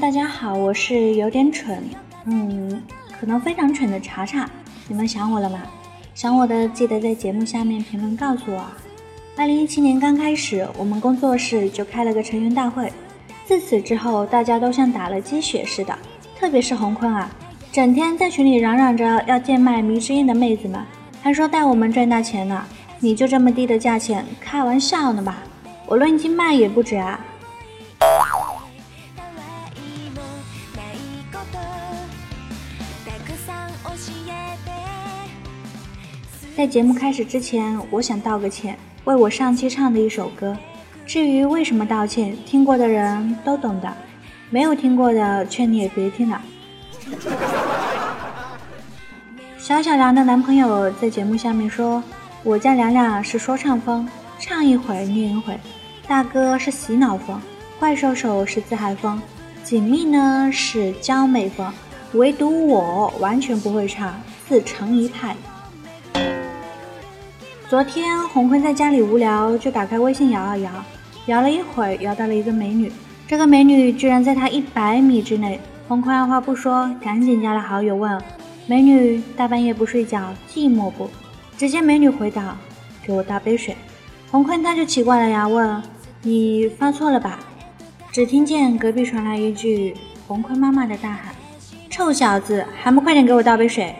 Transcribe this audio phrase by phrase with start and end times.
[0.00, 1.82] 大家好，我是有点蠢，
[2.24, 2.82] 嗯，
[3.20, 4.48] 可能非常蠢的查查，
[4.88, 5.60] 你们想我了吗？
[6.14, 8.64] 想我的记得在节目下面评论告诉我。
[9.36, 12.90] 二零一七年刚开始，我们工作室就开了个成员大会，
[13.44, 15.94] 自此之后，大家都像打了鸡血似的，
[16.38, 17.30] 特别是洪坤啊，
[17.70, 20.80] 整天在群里嚷嚷着要贱卖迷之音的妹子们，
[21.20, 22.64] 还说带我们赚大钱呢。
[22.98, 25.42] 你就这么低的价钱，开玩笑呢吧？
[25.86, 27.20] 我论斤卖也不止啊。
[36.56, 40.56] 在节目开始之前，我想道个歉，为我上期唱的一首歌。
[41.04, 43.92] 至于为什么道歉，听过的人都懂的，
[44.48, 46.40] 没有听过的，劝你也别听了。
[49.58, 52.02] 小小梁的男朋友在节目下面说
[52.42, 55.58] ：“我家梁梁是说唱风，唱一会儿念一会儿；
[56.08, 57.38] 大哥是洗脑风，
[57.78, 59.20] 怪兽手是自嗨风，
[59.62, 61.70] 锦觅呢是娇美风，
[62.14, 65.36] 唯独我完全不会唱，自成一派。”
[67.68, 70.70] 昨天洪坤在家里无聊，就打开微信摇啊摇，
[71.26, 72.92] 摇了一会儿，摇到了一个美女。
[73.26, 75.60] 这个美女居然在他一百米之内。
[75.88, 78.22] 洪坤二话不说，赶紧加了好友，问
[78.68, 81.10] 美女：大半夜不睡觉，寂寞不？
[81.58, 82.56] 只见美女回答：
[83.02, 83.76] 给我倒杯水。
[84.30, 85.82] 洪坤他就奇怪了呀，问
[86.22, 87.40] 你发错了吧？
[88.12, 89.96] 只听见隔壁传来一句
[90.28, 91.34] 洪坤妈妈的大喊：
[91.90, 93.92] 臭小子，还不快点给我倒杯水！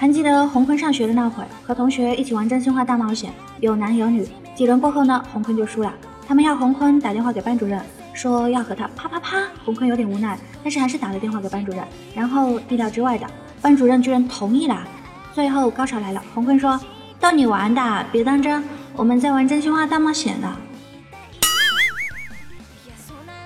[0.00, 4.24] 还记得洪坤上学的那会儿，和同学一起玩真心话大冒险，有男有女。
[4.54, 5.92] 几轮过后呢，洪坤就输了。
[6.24, 7.82] 他们要洪坤打电话给班主任，
[8.14, 9.42] 说要和他啪啪啪。
[9.64, 11.82] 洪坤有点无奈，但是还是打了电话给班主任。
[12.14, 13.26] 然后意料之外的，
[13.60, 14.86] 班主任居然同意了。
[15.34, 16.78] 最后高潮来了，洪坤说
[17.18, 18.62] ：“逗你玩的，别当真，
[18.94, 20.56] 我们在玩真心话大冒险呢。”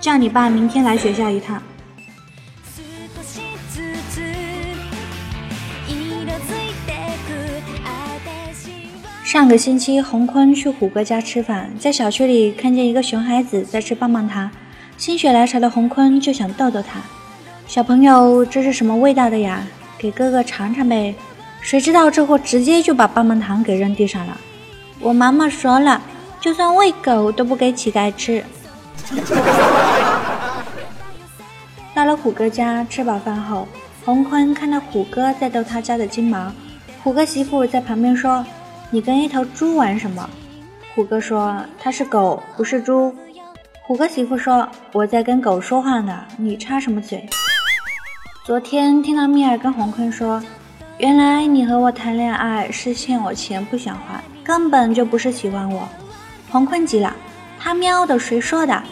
[0.00, 1.62] 叫你爸明天来学校一趟。
[9.32, 14.50] 上个星期，洪坤去虎哥家吃饭，在小区里看见一个熊孩子在吃棒棒糖，
[14.98, 17.00] 心血来潮的洪坤就想逗逗他
[17.66, 19.66] ：“小朋友，这是什么味道的呀？
[19.96, 21.14] 给哥哥尝尝呗。”
[21.62, 24.36] 谁知道这货直接就把棒棒糖给扔地上了。
[25.00, 25.98] 我妈妈说了，
[26.38, 28.44] 就算喂狗都不给乞丐吃。
[31.94, 33.66] 到了虎哥家，吃饱饭后，
[34.04, 36.52] 洪坤看到虎哥在逗他家的金毛，
[37.02, 38.44] 虎哥媳妇在旁边说。
[38.94, 40.28] 你跟一头猪玩什么？
[40.94, 43.10] 虎哥说他是狗，不是猪。
[43.80, 47.26] 虎哥媳妇说我在跟狗说话呢，你插什么嘴？
[48.44, 50.42] 昨天听到蜜儿跟洪坤说，
[50.98, 55.88] 原来你和我谈恋爱是欠我钱不想还，根本就不是喜欢我。
[56.50, 57.16] 洪坤急了，
[57.58, 58.82] 他喵的，谁说的？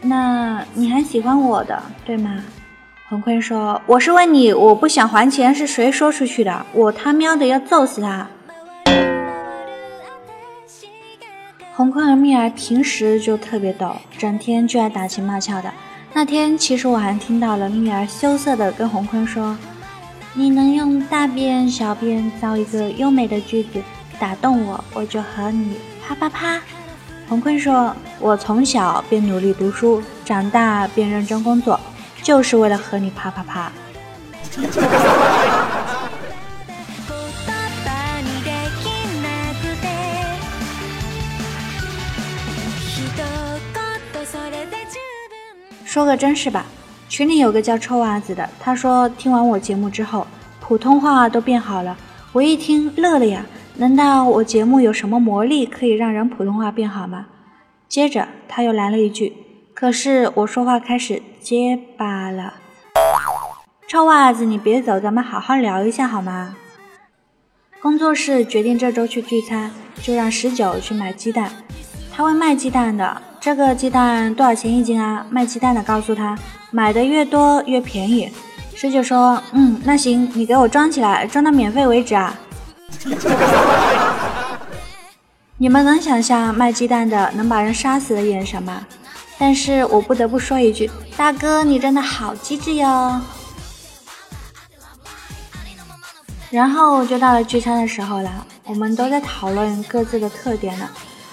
[0.00, 2.42] 那你还喜欢我的对吗？
[3.10, 6.64] 洪坤说我是问你，我不想还钱是谁说出去的？
[6.72, 8.26] 我他喵的要揍死他！
[11.74, 15.72] 洪坤和蜜儿平时就特别逗，整天就爱打情骂俏的。
[16.12, 19.56] 那天其实我还听到了蜜儿羞涩的跟洪坤说
[20.34, 23.82] ：“你能用大便小便造一个优美的句子
[24.20, 26.60] 打动我，我就和你啪啪啪。”
[27.26, 31.80] 洪坤说：“我从小便努力读书，长大便认真工作，
[32.22, 33.72] 就是为了和你啪啪啪。”
[45.92, 46.64] 说个真事吧，
[47.06, 50.26] 群里有个叫臭袜子的，他说听完我节目之后，
[50.58, 51.94] 普通话都变好了。
[52.32, 53.44] 我一听乐了呀，
[53.76, 57.26] 难道我节目有什么魔力可以让人普通话变好吗？
[57.90, 59.34] 接着他又来了一句，
[59.74, 62.54] 可是我说话开始结巴了。
[63.86, 66.56] 臭袜子，你别走，咱们好好聊一下好吗？
[67.82, 69.70] 工作室决定这周去聚餐，
[70.00, 71.52] 就让十九去买鸡蛋。
[72.14, 73.22] 他会卖鸡蛋的。
[73.40, 75.26] 这个鸡蛋多少钱一斤啊？
[75.30, 76.38] 卖鸡蛋的告诉他，
[76.70, 78.30] 买的越多越便宜。
[78.76, 82.38] 十九说，嗯，那行，你给我装起来，装到免费为止啊。
[85.56, 88.86] 你们能想象卖鸡蛋的能把人杀死的眼神吗？
[89.38, 93.20] 但是我不得不说一句，大哥，你真的好机智哟。
[96.50, 100.90] 然后就到了聚餐的时候了，我们都在讨论各自的特点了。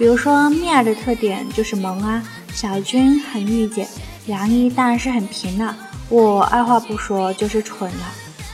[0.00, 2.22] 比如说，蜜儿的特点就是萌啊，
[2.54, 3.86] 小军很御姐，
[4.24, 5.76] 杨一当然是很平了，
[6.08, 8.06] 我二话不说就是蠢了。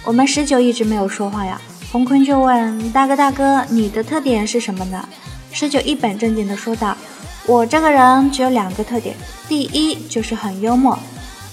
[0.04, 1.60] 我们十九一直没有说话呀，
[1.92, 5.08] 洪坤就问大哥大哥，你的特点是什么呢？
[5.52, 6.96] 十九一本正经的说道：
[7.46, 9.14] 我这个人只有两个特点，
[9.48, 10.98] 第一就是很幽默，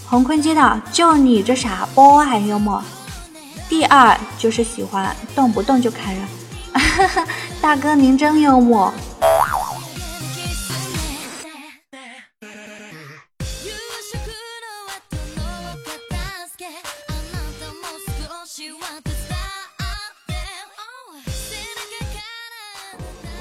[0.08, 2.84] 洪坤接道就你这傻波还幽默。
[3.70, 6.28] 第二就是喜欢动不动就砍人，
[7.62, 8.92] 大哥您真幽默。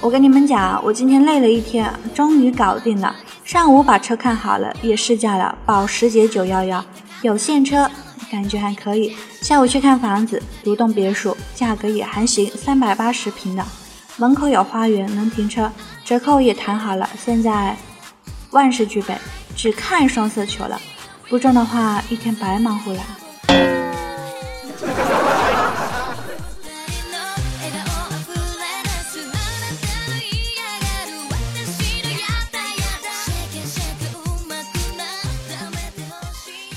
[0.03, 3.15] 我跟你们讲，我今天累了一天，终于搞定了。
[3.45, 6.83] 上午把车看好了，也试驾了保时捷911，
[7.23, 7.89] 有现车，
[8.29, 9.15] 感觉还可以。
[9.41, 13.65] 下午去看房子，独栋别墅，价格也还行，三百八十平的，
[14.17, 15.71] 门口有花园，能停车，
[16.05, 17.77] 折扣也谈好了，现在
[18.51, 19.17] 万事俱备，
[19.55, 20.81] 只看双色球了。
[21.29, 23.01] 不中的话，一天白忙活了。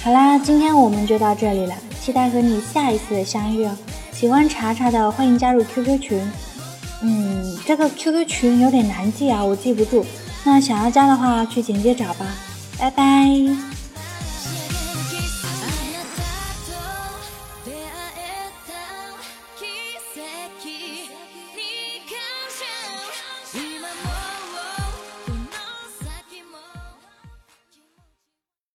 [0.05, 3.75] 好啦，今天我们就到这里了，期待和你下一次的相遇哦。
[4.11, 6.31] 喜欢查查的，欢迎加入 QQ 群。
[7.01, 10.05] 嗯，这个 QQ 群有点难记啊，我记不住。
[10.43, 12.27] 那想要加的话，去简介找吧。
[12.77, 13.74] 拜拜。